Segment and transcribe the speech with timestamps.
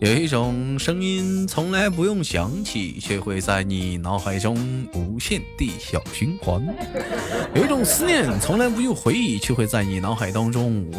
[0.00, 4.56] 有一种声音从来不用想起，却会在你脑海中
[4.94, 6.62] 无限地小循环；
[7.52, 10.92] 有一种思念从来不用回忆，却会在你脑海当中无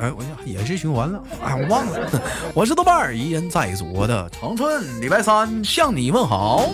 [0.00, 2.22] 哎，我也是循环了，哎，我忘了。
[2.52, 6.70] 我是豆瓣儿，依然在左的长春，礼拜三向你问好。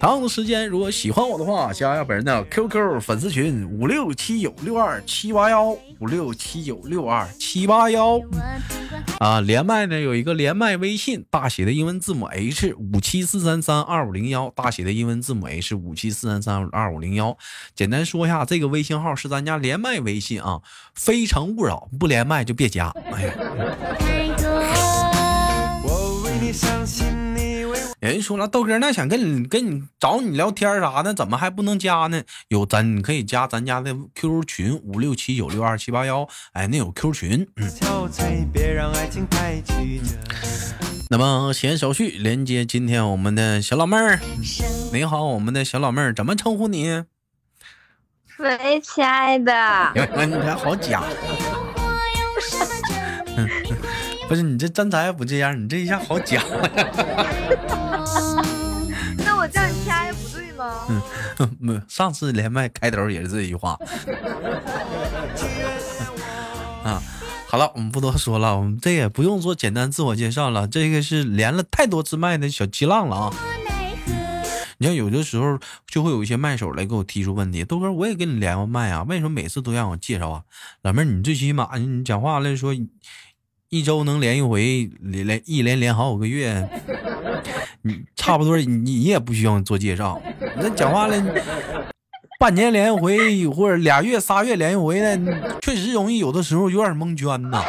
[0.00, 5.68] 同样的时间，如果喜欢我的话，加一下本人的 QQ 粉丝群五六七九六二七八幺
[5.98, 8.18] 五六七九六二七八幺。
[9.18, 17.36] 啊，连麦呢有一个连麦微信，大写的英文字母 H 五七四三三二五零幺，大写的英文字母 H 五七四三三二五零幺。
[17.74, 20.62] 简单说一下，这个微信号是咱家连麦微信啊，
[20.94, 22.88] 非诚勿扰，不连麦就别加。
[23.12, 23.34] 哎呀。
[25.84, 27.19] 有
[28.00, 32.22] 人说了，豆哥那想跟你跟你找你聊天啥的，怎么还不能加呢？
[32.48, 37.46] 有咱你可以加咱家的 QQ 群五六七九六二七八幺，哎，那有 Q 群。
[37.56, 37.70] 嗯。
[41.10, 44.18] 那么闲手续连接今天我们的小老妹儿，
[44.92, 47.04] 你好，我们的小老妹儿怎么称呼你？
[48.38, 49.52] 喂，亲爱的。
[49.94, 50.00] 你
[50.36, 51.02] 还好假。
[54.26, 56.40] 不是你这真才不这样，你这一下好假。
[59.18, 60.86] 那我叫你亲爱的不对吗？
[61.60, 63.78] 嗯，上次连麦开头也是这句话。
[66.84, 67.02] 啊，
[67.48, 70.68] 好了，我们不多说了，我们这也不用做简单自我介绍了。
[70.68, 73.34] 这个是连了太多次麦的小激浪了啊。
[74.78, 80.42] 你像有的时候就会有一些麦手来给我提出问题，豆哥我也跟你连过麦啊，为什么每次都让我介绍啊？
[80.82, 82.74] 老妹儿，你最起码你讲话来说。
[83.72, 86.68] 一周能连一回，连一连连好几个月，
[87.82, 90.20] 你差不多，你你也不需要做介绍。
[90.56, 91.16] 那讲话了，
[92.38, 95.18] 半年连一回，或者俩月、仨月连一回的，
[95.62, 97.64] 确实容易有的时候有点蒙圈呐。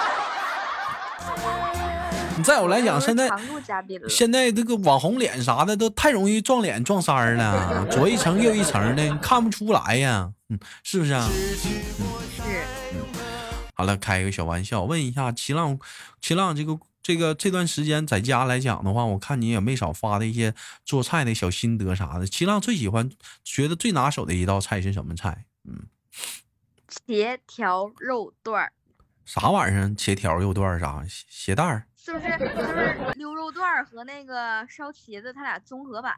[2.38, 3.30] 你在我来讲，现在
[4.10, 11.28] 现在这个网红脸啥的都太容易撞脸撞衫了，左一层右一层的，看不出来呀，嗯，是不是啊？
[13.76, 15.78] 好了，开一个小玩笑，问一下齐浪，
[16.20, 20.54] 齐浪这个这个这段时间在家来讲的话，我看你也没少发的一些
[20.86, 22.28] 做菜的小心得啥的。
[22.28, 23.10] 齐浪最喜欢、
[23.44, 25.46] 觉得最拿手的一道菜是什么菜？
[25.68, 25.88] 嗯，
[26.88, 28.72] 茄条肉段儿。
[29.26, 29.88] 啥玩意儿？
[29.96, 31.04] 茄条肉段儿啥？
[31.08, 31.86] 鞋带儿？
[31.96, 32.28] 是不是？
[32.38, 36.18] 就是溜肉段儿和那个烧茄子，它俩综合版，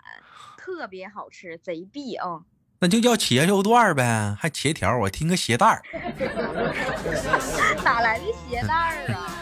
[0.58, 2.42] 特别好吃，贼必啊！
[2.80, 5.82] 那就叫茄肉段呗，还茄条，我听个鞋带儿。
[7.84, 9.33] 哪来的鞋带儿啊？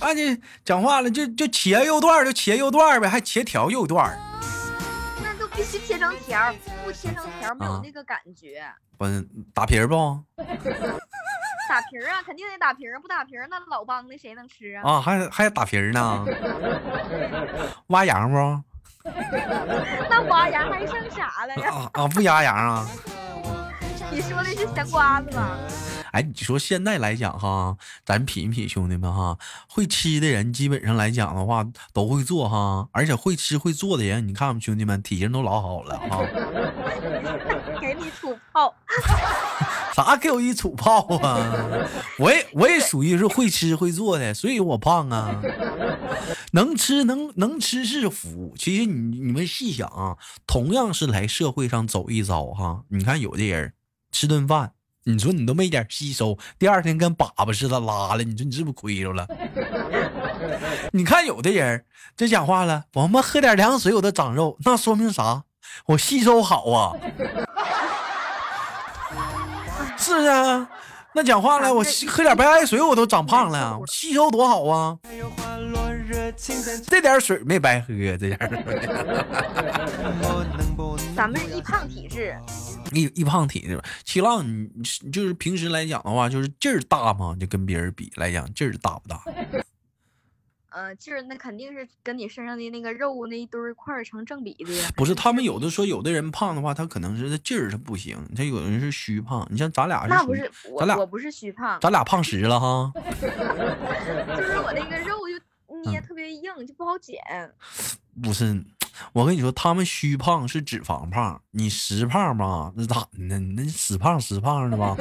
[0.00, 4.18] 啊，你讲话了，就就切肉段就切肉段呗，还切条肉段
[5.22, 8.62] 那都必须切成条，不切成条没有那个感觉。
[8.98, 9.04] 不
[9.54, 9.94] 打皮儿不？
[11.68, 14.82] 打皮儿啊，肯定得打皮儿，不打皮儿那老帮的谁能吃啊？
[14.88, 16.24] 啊，还还打皮儿呢？
[17.88, 18.62] 挖羊不？
[20.10, 21.90] 那挖羊还剩啥了呀？
[21.92, 22.88] 啊不压羊啊？
[24.10, 25.58] 你说的是香瓜子吗？
[26.16, 29.36] 哎，你说现在来讲哈，咱品一品，兄弟们哈，
[29.68, 31.62] 会吃的人基本上来讲的话
[31.92, 36.24] 都会做哈，而且会吃会做的人，你看兄弟们体型都老好了哈。
[37.78, 38.74] 给你土炮。
[39.94, 41.86] 啥给我一土炮啊！
[42.18, 45.42] 我也我也属于是会吃会做的，所以我胖啊。
[46.52, 48.54] 能吃能能吃是福。
[48.58, 50.16] 其实你你们细想啊，
[50.46, 53.74] 同样是来社会上走一遭哈，你看有的人
[54.12, 54.72] 吃顿饭，
[55.08, 59.24] 你说你都没点吸收，第二天跟粑粑似的拉了，你说你是不是亏着了？
[60.92, 61.84] 你看有的人
[62.16, 65.44] 这讲话了，我们喝点凉水我都长肉，那说明啥？
[65.86, 66.92] 我吸收好啊。
[69.96, 70.68] 是啊，
[71.14, 74.98] 那讲话了，我喝点白开水我都长胖了，我吸收多好啊！
[76.88, 78.36] 这点水没白喝，这点。
[81.16, 82.38] 咱们是易胖体质，
[82.92, 83.80] 易易胖体质。
[84.04, 84.68] 七浪，你
[85.10, 87.34] 就是平时来讲的话，就是劲儿大吗？
[87.40, 89.22] 就跟别人比来讲，劲儿大不大？
[90.68, 94.90] 呃，劲儿那肯定是跟你身上的那个肉那一堆块儿成正比的呀。
[94.94, 99.48] 不是，他们有的说，有的人胖的话，他可能是他劲儿他不行，他有的人是虚胖。
[99.50, 102.92] 你像咱俩是，那不是我，咱俩我不是虚胖，咱俩胖实了哈。
[103.22, 107.18] 就是我那个肉就捏特别硬，就不好减。
[108.22, 108.62] 不是。
[109.12, 113.38] 我跟你说，他们虚胖是脂肪胖，你实胖吧，那咋的？
[113.38, 114.96] 那死胖死胖的吧？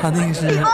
[0.00, 0.48] 他那个是，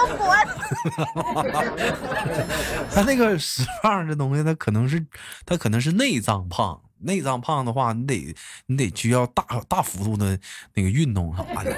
[2.95, 5.05] 他那个实胖这东西，他可能是
[5.45, 8.35] 他可能是内脏胖，内脏胖的话，你得
[8.67, 10.39] 你得需要大大幅度的
[10.75, 11.73] 那个运动啥的，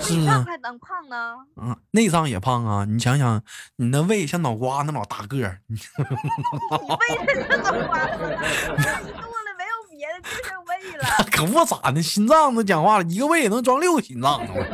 [0.00, 0.20] 是不是？
[0.20, 1.34] 内脏还能胖呢？
[1.56, 2.84] 嗯，内脏也胖啊！
[2.84, 3.42] 你想想，
[3.76, 5.82] 你那胃像脑瓜那么大个儿，你 你
[6.88, 6.96] 胃
[7.34, 8.24] 是怎么花的吗？
[8.76, 9.24] 你肚子
[9.56, 10.93] 没有别的，就剩胃了。
[11.30, 14.52] 可不咋的，心脏都讲话了，一个胃也能装六个心脏呢。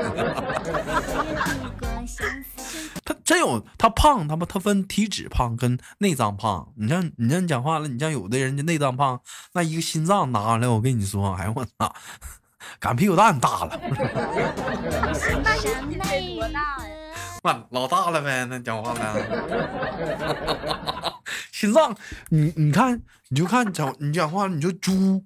[3.04, 6.68] 他真有，他胖，他不他分体脂胖跟内脏胖。
[6.76, 9.20] 你像你像讲话了，你像有的人家内脏胖，
[9.52, 11.94] 那一个心脏拿来，我跟你说，哎呦我操，
[12.78, 13.80] 擀屁股蛋大了，
[17.42, 19.16] 那老大了呗，那讲话了，
[21.52, 21.96] 心脏，
[22.28, 25.24] 你你看，你就看讲你讲话，你就猪，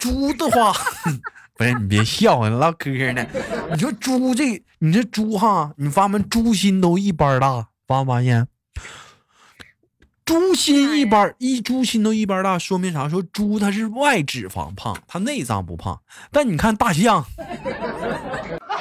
[0.00, 0.72] 猪的话。
[1.56, 3.22] 不是你别笑，你唠嗑呢。
[3.70, 8.48] 你说猪这，你这猪哈，你发现猪心都一般大，发没发现？
[10.24, 13.10] 猪心一般一猪心都一般大，说明啥？
[13.10, 16.00] 说猪它是外脂肪胖，它内脏不胖。
[16.32, 17.22] 但你看大象，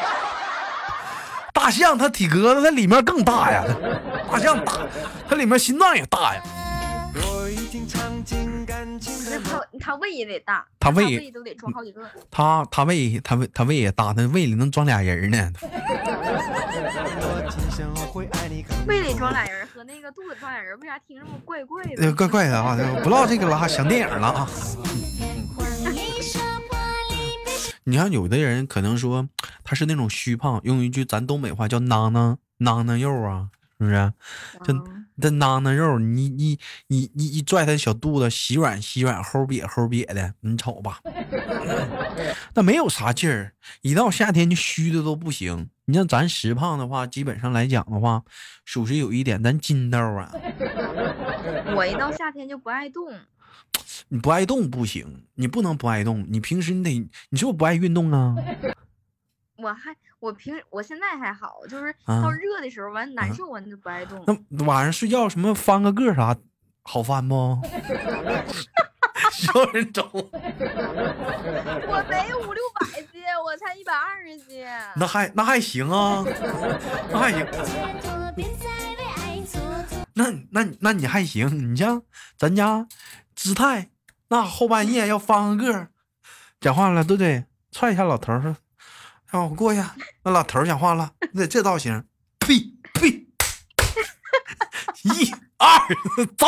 [1.54, 3.66] 大象它体格子它里面更大呀，
[4.32, 4.88] 大象大，
[5.28, 6.42] 它里面心脏也大呀。
[9.44, 12.02] 他他胃也得大，他胃都得装好几个。
[12.30, 15.52] 他他胃他胃他胃也大，他胃里能装俩人呢。
[18.88, 22.14] 胃里装俩人和那个肚子装俩人，为啥听着么怪怪的？
[22.14, 22.78] 怪怪的啊！
[23.04, 24.50] 不唠这个了，想电影了啊。
[27.84, 29.30] 你看有的人可能说
[29.64, 33.50] 他是那种虚胖，用一句咱东北话叫“囊囊囊囊肉”啊，
[33.80, 34.14] 是不是？
[34.64, 34.74] 这。
[35.22, 41.02] 这囊囊肉，你你你你一拽他小肚子，洗软洗软，齁瘪齁瘪的，你瞅吧，
[42.56, 43.52] 那没有啥劲儿。
[43.82, 45.70] 一到夏天就虚的都不行。
[45.88, 48.24] 你像咱实胖的话，基本上来讲的话，
[48.64, 50.32] 属实有一点咱筋道啊。
[51.76, 53.04] 我一到夏天就不爱动。
[54.08, 56.26] 你不爱动不行，你不能不爱动。
[56.30, 56.92] 你平时你得，
[57.30, 58.38] 你是不是不爱运动啊？
[59.62, 59.96] 我还。
[60.20, 64.22] 我平我现在还好，就是到热的时候完难受完就不爱动。
[64.50, 66.36] 那晚上睡觉什么翻个个啥
[66.84, 67.58] 好翻不？
[69.32, 70.20] 需要人找我？
[71.88, 74.68] 我没五六百斤，我才一百二十斤。
[74.98, 76.22] 那还那还行啊，
[77.10, 77.48] 那还行。
[80.16, 81.72] 那那那你还行？
[81.72, 82.02] 你像
[82.38, 82.86] 咱家
[83.36, 83.90] 姿态，
[84.28, 85.88] 那后半夜要翻个个，
[86.60, 87.46] 讲话了对不对？
[87.72, 88.58] 踹一下老头说。
[89.32, 89.84] 让我过去，
[90.24, 92.04] 那老头讲话了，那这造型，
[92.40, 92.56] 呸
[92.94, 93.28] 呸，
[95.04, 95.80] 一二
[96.36, 96.48] 走，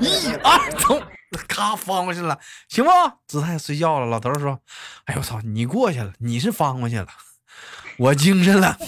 [0.00, 1.02] 一二走，
[1.46, 2.38] 咔翻过去了，
[2.68, 2.90] 行不？
[3.26, 4.06] 姿态睡觉了。
[4.06, 4.60] 老头说
[5.04, 7.06] ：“哎呦我操，你过去了，你是翻过去了，
[7.98, 8.78] 我精神了，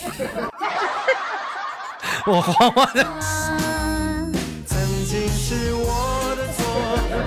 [2.25, 3.05] 我慌慌的。”
[4.67, 6.65] 曾经是我的错，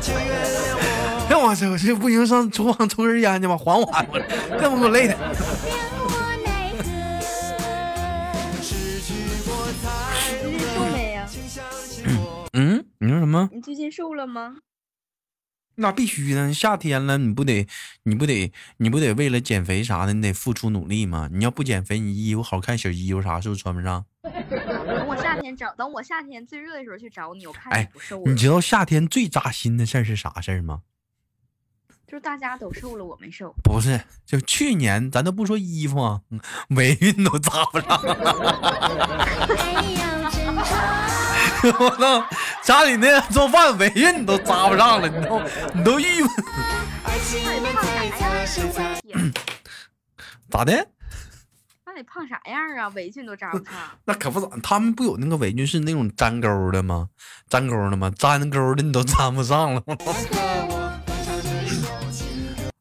[0.02, 0.73] 就原谅
[1.56, 1.70] 操！
[1.70, 4.20] 我这不行，上厨房抽根烟去吧，缓缓我，
[4.60, 5.18] 这么给我累的。
[10.74, 11.28] 瘦没呀？
[12.54, 13.50] 嗯，你说什么？
[13.52, 14.58] 你最近瘦了吗？
[15.76, 17.68] 那必须的，夏天了，你不得，
[18.04, 21.28] 你不得，你不得为了减肥啥的，你得付出努力吗？
[21.32, 24.06] 你要不减肥，你衣服好看，小衣服啥是不是穿不上？
[24.22, 28.22] 等我夏天找，等我夏天最热的时候去找你，我看你不瘦。
[28.24, 30.82] 你知道夏天最扎心的事儿是啥事儿吗？
[32.08, 33.54] 就是大家都瘦了，我没瘦。
[33.64, 36.22] 不是，就去年咱都不说衣服啊，
[36.70, 38.00] 围裙都扎不上。
[41.64, 42.26] 我操，
[42.62, 45.42] 家里那做饭围裙你都扎不上了，你都
[45.74, 46.30] 你都郁闷。
[50.50, 50.88] 咋的？
[51.86, 52.90] 那得胖啥样啊？
[52.90, 53.74] 围裙都扎不上。
[54.06, 57.10] 那可不咋，他们不有那个围裙是那种粘钩的吗？
[57.50, 58.12] 粘钩的吗？
[58.18, 59.82] 粘钩的你都 粘不上了。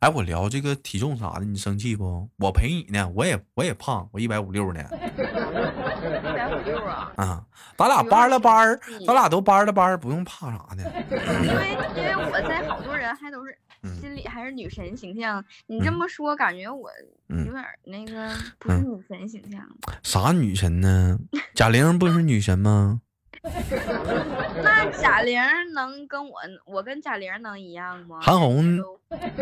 [0.03, 2.29] 哎，我聊这个体重啥的，你生气不？
[2.39, 4.83] 我陪你呢，我也我也胖，我一百五六呢。
[4.91, 7.13] 一百五六啊！
[7.15, 7.47] 啊，
[7.79, 10.83] 咱俩班了班咱俩都班了班不用怕啥的。
[11.47, 13.57] 因为因为我在好多人还都是
[14.01, 16.91] 心里还是女神形象，你这么说感觉我
[17.29, 19.65] 有点那个不是女神形象。
[20.03, 21.17] 啥女神呢？
[21.55, 23.03] 贾玲不是女神吗？
[24.63, 25.41] 那贾玲
[25.75, 28.19] 能跟我，我跟贾玲能一样吗？
[28.23, 28.79] 韩红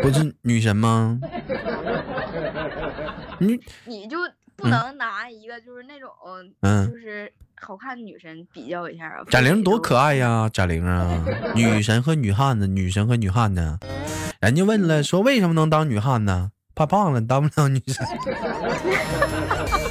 [0.01, 1.19] 不是女神吗？
[3.39, 4.17] 你你就
[4.55, 6.09] 不能拿一个就是那种
[6.61, 9.23] 嗯，就是好看的女神比较一下啊？
[9.29, 11.23] 贾玲多可爱呀，贾玲啊，
[11.55, 13.77] 女神和女汉子，女神和女汉子。
[14.39, 16.49] 人家问了，说为什么能当女汉子？
[16.73, 18.03] 怕胖了当不了女神。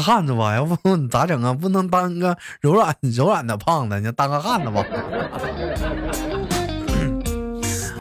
[0.00, 0.52] 大汉子吧？
[0.56, 1.52] 要不你咋整啊？
[1.52, 4.82] 不能当个柔软 柔软的胖子，你当个汉子吧？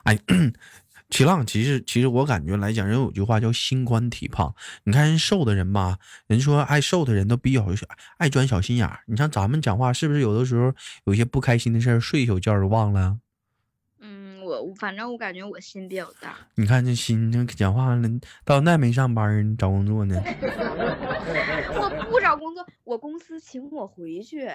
[0.06, 0.18] 哎，
[1.12, 4.56] 齐浪，其实其实我感觉来讲，人有句话叫心宽体胖。
[4.86, 7.66] 你看人瘦的人吧，人说爱瘦的人都比较
[8.18, 9.02] 爱钻小心眼儿。
[9.06, 10.72] 你像咱们讲话，是不是有的时候
[11.04, 13.18] 有些不开心的事儿，睡一宿觉就忘了？
[14.00, 16.34] 嗯，我反正我感觉我心比较大。
[16.56, 18.10] 你看这心，这讲话了，
[18.46, 20.16] 到那没上班，找工作呢？
[21.80, 24.50] 我不找工作，我公司请我回去。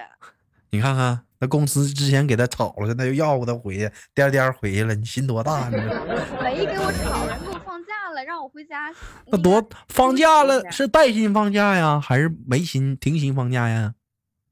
[0.71, 5.77] 你看看，那公司之前给他炒了，现在又要不他回去，颠颠回去了，你心多大呢？
[6.43, 8.93] 没给我炒，人给我放假了，让我回家。
[9.27, 13.93] 那多放假了是带薪放假呀，还是没薪停薪放假呀？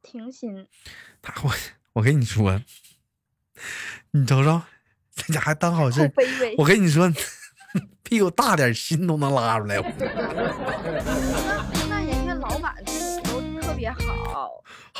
[0.01, 0.67] 停薪。
[1.21, 1.53] 他我
[1.93, 2.61] 我跟你说，
[4.11, 4.61] 你瞅瞅，
[5.15, 6.11] 这家还当好事。
[6.57, 7.11] 我跟你说，
[8.03, 9.77] 屁股大点，心都能拉出来。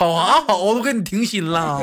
[0.04, 0.14] 好。
[0.14, 1.80] 好啊好，我都给你停薪了。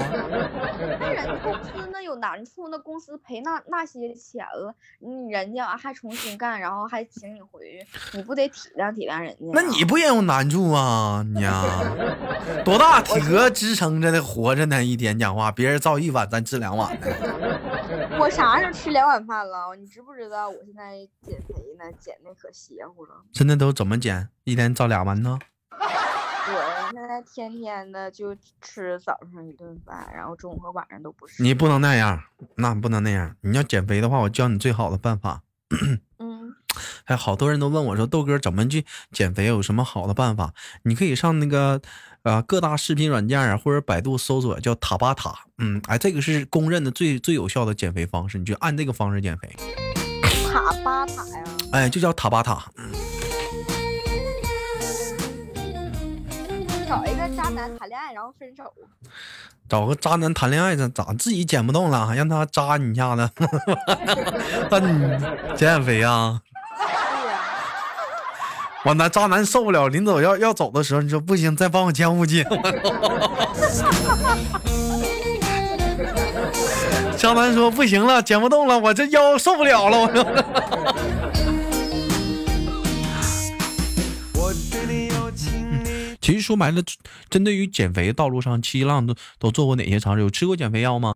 [1.01, 9.47] 那人家公司那有难处，那公司赔那那些钱了，你人家还重新干，然后还请你回去，你不得体谅体谅人家？
[9.53, 11.25] 那你不也有难处啊？
[11.35, 11.65] 你呀，
[12.65, 14.85] 多大体格支撑着的活着呢？
[14.85, 17.07] 一天讲话，别人造一碗，咱吃两碗呢。
[18.19, 19.75] 我啥时候吃两碗饭了？
[19.77, 21.85] 你知不知道我现在减肥呢？
[21.99, 23.15] 减的可邪乎了。
[23.33, 24.29] 现在都怎么减？
[24.45, 25.39] 一天造俩馒头？
[25.83, 31.43] 我现在天天的就吃早上一顿饭，然后中午和晚上都不吃。
[31.43, 32.23] 你不能那样，
[32.57, 33.37] 那不能那样。
[33.43, 35.43] 你要减肥的话，我教你最好的办法。
[36.19, 36.55] 嗯，
[37.05, 39.47] 还 好多人都问我说：“豆哥怎么去减肥？
[39.47, 41.81] 有什么好的办法？”你可以上那个
[42.23, 45.45] 呃各大视频软件啊，或者百度搜索叫塔巴塔。
[45.59, 49.55] 嗯，哎，这个是公认的最最有效的减肥方式，你就按这个方式减肥。
[50.53, 51.45] 塔巴塔呀？
[51.73, 52.71] 哎，就叫塔巴塔。
[56.91, 58.65] 找一个渣男谈恋爱，然后分手。
[59.69, 63.31] 找个渣男谈恋爱，咋咋自己减不动了，让他扎你一下子？
[64.69, 64.99] 那你
[65.57, 66.41] 减减肥啊？
[68.85, 72.45] 完那渣男受不了，临走要要走的时候，你说不行，再帮我减五斤。
[77.17, 80.25] 渣男说不行了，减不动了，我这腰受不了了，我说。
[86.21, 86.83] 其实说白了，
[87.29, 90.21] 针对于减肥道路上，七浪都都做过哪些尝试？
[90.21, 91.15] 有吃过减肥药吗？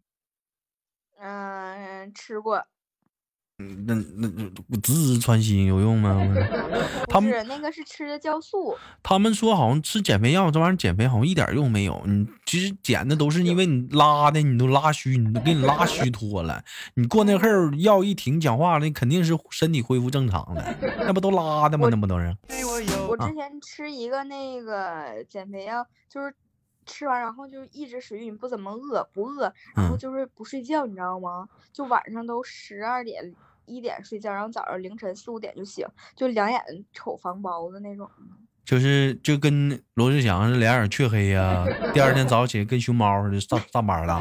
[1.18, 2.66] 嗯，吃过。
[3.58, 6.20] 嗯，那那那直直穿心有用吗？
[7.08, 8.76] 他们那个是吃的酵素。
[9.00, 12.02] 他们说好像吃减肥药这玩意儿减肥好像一点用没有。
[12.04, 16.64] 你其实减的都是因为你拉的，你都拉虚，你都给你拉虚脱了。
[16.94, 20.76] 你过那会儿药一停，讲话那，肯定是身体恢复正常了。
[20.98, 21.86] 那不都拉的吗？
[21.88, 22.36] 那不都是？
[23.08, 26.34] 我之前吃一个那个减肥药，就是
[26.86, 31.48] 吃完然后就一直属于你不怎么饿，不饿，然后就是不睡觉，你知道吗？
[31.72, 33.34] 就晚上都十二点。
[33.66, 36.62] 一点睡觉，然后早上凌晨四五点就醒，就两眼
[36.92, 38.06] 瞅房包子那种。
[38.62, 41.64] 就是就跟罗志祥是两眼黢黑呀，
[41.94, 44.16] 第二天早上起来跟熊猫似的上上班了。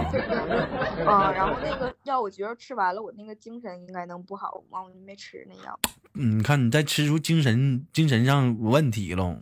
[1.05, 5.77] 啊，然后那个药我觉得吃完了，我那个精神应该能不好，完我就没吃那药。
[6.13, 9.37] 嗯，你看你再吃出精神精神上有问题了。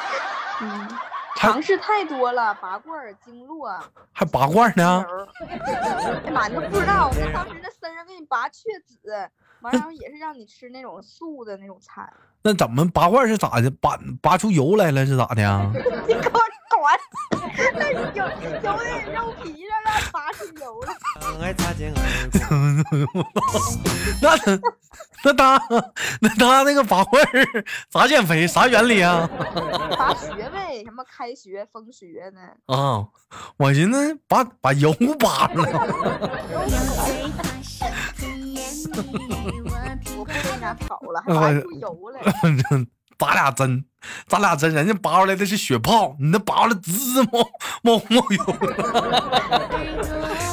[0.62, 0.88] 嗯。
[1.36, 3.70] 尝试太多了，拔罐、经络，
[4.12, 5.04] 还拔罐呢？
[6.24, 9.28] 哎妈，你都不知道，那当时那身上给你拔雀子，
[9.60, 12.08] 完然后也是让你吃那种素的那种菜。
[12.42, 13.70] 那怎么拔罐是咋的？
[13.80, 15.62] 拔拔出油来了是咋的呀？
[16.06, 16.42] 你给我滚！
[17.74, 18.20] 那油油的
[19.12, 20.92] 肉皮上了，拔出油了。
[24.20, 24.36] 那
[25.24, 25.58] 那他
[26.20, 28.46] 那他那个拔罐儿咋减肥？
[28.46, 29.26] 啥原理啊？
[29.98, 32.40] 拔穴位，什么开穴、封穴呢？
[32.66, 33.06] 啊，
[33.56, 35.64] 我寻思把把油拔了。
[40.16, 42.20] 我不跟家跑了，还 拔出油来。
[43.16, 43.84] 拔俩针，
[44.26, 47.48] 扎俩针，人家拔出来的是血泡，你那拔了滋滋冒
[47.82, 48.44] 冒冒油，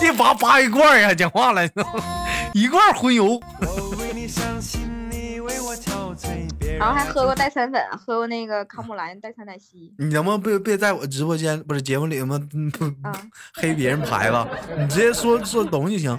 [0.03, 1.11] 一拔拔一罐呀！
[1.11, 1.67] 讲话了，
[2.53, 3.39] 一罐荤油。
[6.77, 9.93] 然后还喝过代餐粉，喝过那个康姆兰代餐奶昔。
[9.97, 12.39] 你能不能别别在我直播间不是节目里吗？
[13.53, 16.17] 黑别人牌子，你直接说说懂就行。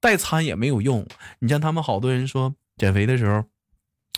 [0.00, 1.06] 代餐也没有用，
[1.40, 3.44] 你像他们好多人说减肥的时候。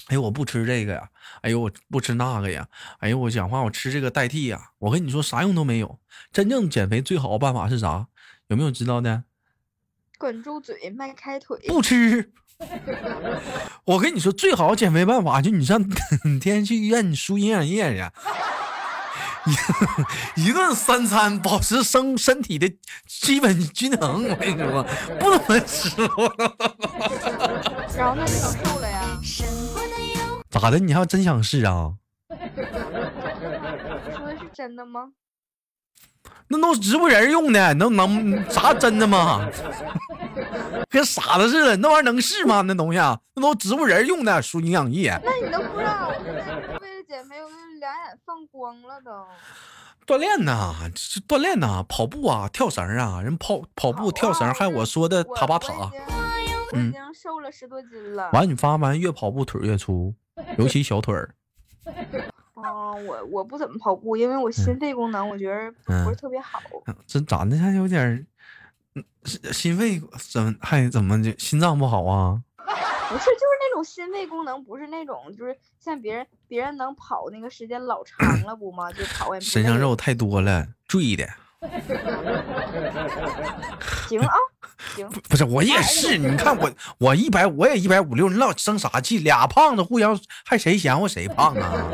[0.08, 1.08] 哎呦，我不吃这个呀！
[1.42, 2.66] 哎呦，我不吃那个呀！
[2.98, 4.60] 哎呦，我讲话我吃这个代替呀！
[4.78, 6.00] 我跟你说，啥用都没有。
[6.32, 8.08] 真正减肥最好的办法是啥？
[8.48, 9.24] 有没有知道的？
[10.22, 12.30] 管住嘴，迈开腿，不吃。
[13.84, 15.82] 我跟你说，最好减肥办法就你上，
[16.24, 18.08] 你天天去医院，你输营养液去。
[20.36, 22.72] 一顿三餐保持身身体的
[23.08, 24.28] 基本均衡。
[24.28, 24.84] 我跟你说，
[25.18, 26.08] 不能吃了。
[27.96, 29.18] 然后那就能瘦了呀？
[30.50, 30.78] 咋的？
[30.78, 31.94] 你还真想试啊？
[34.14, 35.08] 说的是真的吗？
[36.48, 39.48] 那都植物人用的，能能啥真的吗？
[40.90, 42.60] 跟傻子似的，那玩意儿能是吗？
[42.62, 45.18] 那东西，啊那都植物人用的，输营养液。
[45.24, 47.48] 那你都不知道，我为了减肥，我
[47.80, 49.10] 两眼放光了都。
[50.04, 55.90] 锻炼呐，这锻炼呐，跑步啊，跳绳啊，人跑跑步跳绳，还有我说的塔巴塔。
[56.74, 58.30] 嗯已经瘦了十多斤了。
[58.32, 60.14] 完，你发完越跑步腿越粗，
[60.56, 61.34] 尤其小腿儿。
[62.92, 65.72] 哦，我我不怎么跑步，因为我心肺功能我觉得
[66.04, 66.60] 不是特别好。
[67.06, 68.26] 这长得还有点
[69.50, 69.98] 心肺
[70.30, 72.38] 怎么还怎么就心脏不好啊？
[73.08, 78.92] 不是，就是那种心肺功能，不是那种就是像别人别人能跑那个时间老长了不吗？
[78.92, 81.26] 就跑外面身上肉太多了，坠的。
[84.08, 84.34] 行啊，
[84.96, 85.08] 行。
[85.28, 86.68] 不是我也是，你看我
[86.98, 89.18] 我一百我也一百五六，你老生啥气？
[89.18, 91.92] 俩胖子互相还谁嫌乎谁胖啊？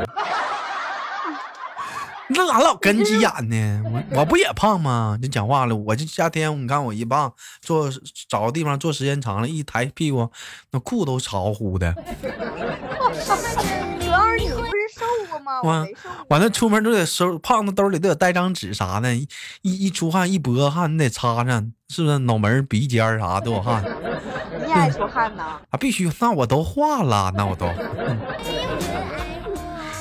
[2.31, 3.81] 那咋老跟急眼呢？
[4.11, 5.17] 我我不也胖吗？
[5.21, 7.89] 就讲话了，我这夏天你看我一胖，坐
[8.27, 10.29] 找个地方坐时间长了，一抬屁股，
[10.71, 11.91] 那裤都潮乎的。
[11.93, 11.99] 主
[14.09, 15.61] 要是你不是瘦过吗？
[15.63, 15.87] 我。
[16.29, 19.27] 完了出门都得收，胖子兜里都得带张纸啥的，一
[19.63, 22.19] 一出汗一脖汗你得擦擦，是不是？
[22.19, 23.83] 脑门鼻尖啥都有汗。
[24.63, 25.59] 你爱出汗呐？
[25.71, 27.65] 啊，必须，那我都化了，那我都。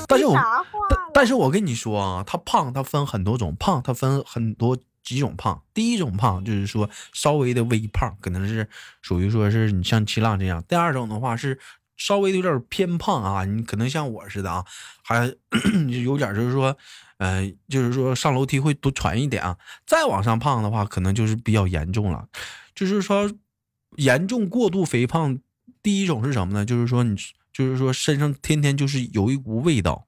[0.07, 0.39] 但是我
[1.19, 5.61] 但是我跟你说啊，他胖，他分很多种胖，他分很多几种胖。
[5.75, 8.69] 第一种胖就是说稍微的微胖，可能是
[9.03, 10.63] 属于说是你像七浪这样。
[10.69, 11.59] 第二种的话是
[11.97, 14.65] 稍微的有点偏胖啊，你可能像我似的啊，
[15.03, 15.27] 还
[16.05, 16.77] 有点就是说，
[17.17, 19.57] 呃，就是说上楼梯会多喘一点啊。
[19.85, 22.29] 再往上胖的话，可能就是比较严重了，
[22.77, 23.29] 就是说
[23.97, 25.37] 严重过度肥胖。
[25.83, 26.65] 第一种是什么呢？
[26.65, 27.17] 就是说你。
[27.51, 30.07] 就是说，身上天天就是有一股味道，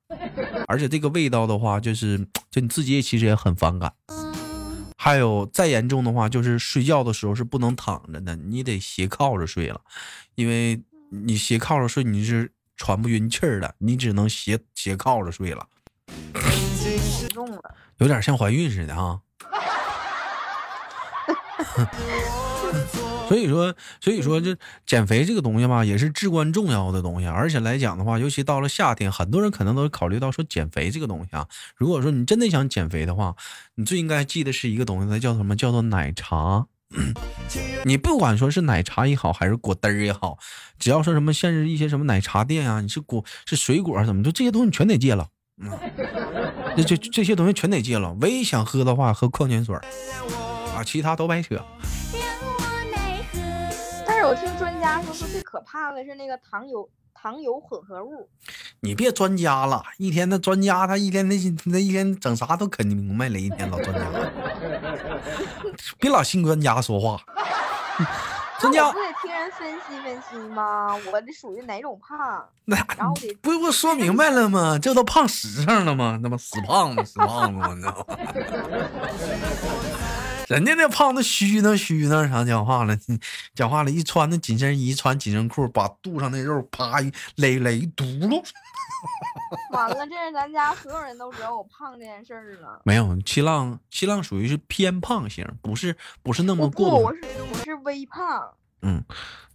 [0.70, 2.16] 而且这个味道的话，就是
[2.48, 3.92] 就你自己也其实也很反感。
[4.96, 9.80] 还有再严重的话，就是睡觉的时候是不能躺着的，你得斜靠着睡了，
[10.36, 10.80] 因为
[11.10, 15.66] 你斜靠着睡你是喘不匀气儿的，你只能斜斜靠着睡了。
[17.98, 19.20] 有点像怀孕似的哈。
[23.28, 27.26] 所以说，所以说，这减肥这个东西吧，也是至关重要的东西。
[27.26, 31.46] 而且来讲的话，尤其到了夏天，很多人可能都考虑到说减肥这个东西啊。
[31.76, 33.36] 如果说你真的想减肥的话，
[33.76, 35.54] 你最应该记得是一个东西，它叫什么？
[35.54, 36.66] 叫做奶茶。
[37.84, 40.36] 你不管说是奶茶也好，还是果汁儿也好，
[40.80, 45.28] 只要说什么限制一些什么奶茶店啊，你是果是水果怎么就这些东西全得戒了。
[45.62, 45.70] 嗯，
[46.76, 48.12] 这这这些东西全得戒了。
[48.20, 49.76] 唯一想喝的话，喝矿泉水
[50.74, 51.64] 啊，其他都白扯。
[55.00, 58.28] 我听专家说，说最可怕的是那个糖油糖油混合物。
[58.80, 64.06] 你别专家了，一天那专家他一天那那一天整啥都啃明白了，一天老专家，
[65.98, 67.20] 别老信专家说话。
[68.60, 70.94] 专家不得听人分析分析吗？
[71.10, 72.46] 我这属于哪种胖？
[72.66, 74.78] 那然后得不不说明白了吗？
[74.78, 76.20] 这都胖实上了吗？
[76.22, 78.16] 那么死胖子死胖子，你知道吗？
[80.50, 82.98] 人家那胖子虚呢虚呢，啥讲话了？
[83.54, 88.42] 讲话了，一穿那紧身衣，穿紧身裤，把肚上那肉啪一勒勒一嘟噜。
[89.70, 92.82] 完了，这是咱家所有人都知道我胖这件事儿了。
[92.84, 96.90] 没有，七浪七浪属于是偏胖型，不是不是那么过。
[96.90, 97.20] 不，我是
[97.52, 98.52] 我是微胖。
[98.82, 99.04] 嗯，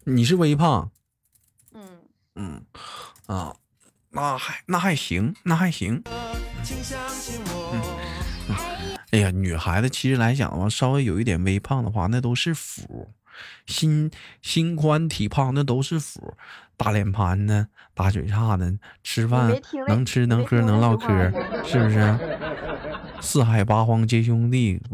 [0.05, 0.89] 你是微胖。
[1.73, 1.99] 嗯
[2.35, 2.65] 嗯
[3.25, 3.53] 啊，
[4.11, 6.01] 那还那还行，那还行。
[9.15, 13.13] 哎呀，女孩子其实来讲的话，稍微有一点微胖的话，那都是福。
[13.65, 16.33] 心心宽体胖那都是福。
[16.75, 19.49] 大脸盘子，大嘴叉子，吃饭
[19.87, 21.07] 能吃能喝能唠嗑，
[21.63, 22.19] 是不是？
[23.21, 24.81] 四海八荒皆兄弟。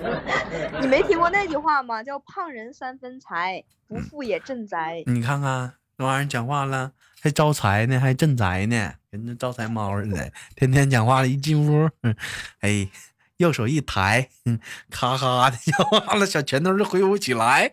[0.82, 2.02] 你没听过那句话吗？
[2.02, 5.02] 叫胖人三分财，不富也镇宅。
[5.06, 8.94] 你看看那玩意儿讲话了，还招财呢，还镇宅呢。
[9.10, 11.88] 跟那招财猫似的， 天天讲话了，一进屋，
[12.60, 12.88] 哎，
[13.36, 14.28] 右手一抬，
[14.90, 17.72] 咔咔的讲话了，小拳头就挥舞起来。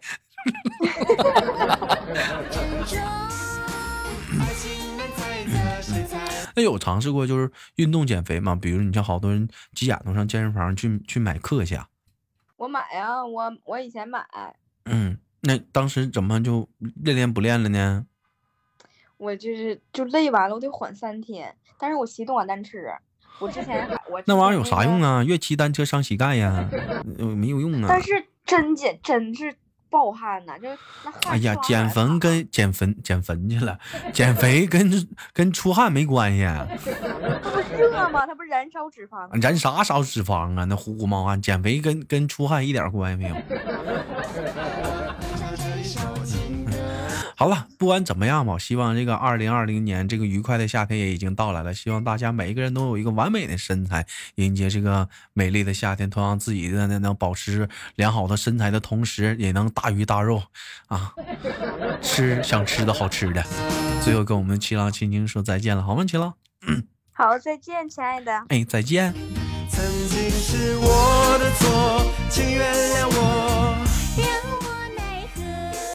[6.53, 8.55] 那有尝试过就是运动减肥吗？
[8.55, 11.79] 比如你像好多人急眼都上健身房去去买课去。
[12.57, 14.23] 我买啊，我我以前买。
[14.85, 18.05] 嗯，那当时怎么就练练不练了呢？
[19.21, 21.53] 我就是就累完了，我得缓三天。
[21.77, 22.77] 但是我骑动感单车。
[23.39, 25.21] 我之前还我那玩意儿有啥用啊？
[25.21, 25.23] 啊？
[25.23, 26.67] 越骑单车伤膝盖呀，
[27.19, 28.01] 呃没有用啊但。
[28.01, 28.11] 是
[28.45, 29.53] 真减真是
[29.89, 33.77] 暴汗呐，就是那汗哎呀，减肥跟减肥减肥去了，
[34.13, 36.67] 减肥跟跟出汗没关系， 啊
[37.43, 38.25] 它不热吗？
[38.25, 39.29] 它不是燃烧脂肪吗？
[39.41, 40.65] 燃啥烧脂肪啊？
[40.65, 43.35] 那呼呼冒汗，减肥跟跟出汗一点关系没有。
[47.41, 51.73] 好了，不管怎么样吧，希望这个二零二零年这个愉快的夏天也已经到来了。
[51.73, 56.07] 希望大家每一个人都有一个完美的身材，迎接这个美丽的夏天。
[56.07, 60.43] 同样，自己的那能保持良好的身材的同时，也能大鱼大肉
[60.85, 61.13] 啊，
[61.99, 63.43] 吃想吃的好吃的。
[64.03, 66.05] 最后跟我们七郎亲亲说再见了，好吗？
[66.05, 66.35] 七郎，
[67.11, 68.31] 好，再见，亲爱的。
[68.49, 69.11] 哎，再见。
[69.67, 73.90] 曾经是我的错，请原谅我。